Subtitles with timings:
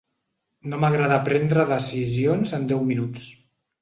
[0.71, 3.29] No m’agrada prendre decisions en deu minuts.